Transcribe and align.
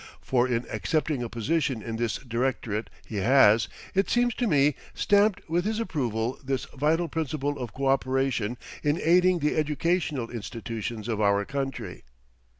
For 0.19 0.47
in 0.47 0.65
accepting 0.71 1.21
a 1.21 1.29
position 1.29 1.83
in 1.83 1.97
this 1.97 2.15
directorate 2.17 2.89
he 3.05 3.17
has, 3.17 3.67
it 3.93 4.09
seems 4.09 4.33
to 4.33 4.47
me, 4.47 4.73
stamped 4.95 5.47
with 5.47 5.63
his 5.63 5.79
approval 5.79 6.39
this 6.43 6.65
vital 6.75 7.07
principle 7.07 7.59
of 7.59 7.75
coöperation 7.75 8.57
in 8.83 8.99
aiding 8.99 9.37
the 9.37 9.55
educational 9.55 10.31
institutions 10.31 11.07
of 11.07 11.21
our 11.21 11.45
country. 11.45 12.01